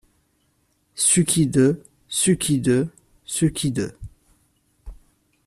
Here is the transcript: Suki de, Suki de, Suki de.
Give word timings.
Suki 0.95 1.45
de, 1.45 1.79
Suki 2.07 2.57
de, 2.59 2.87
Suki 3.23 3.69
de. 3.69 3.93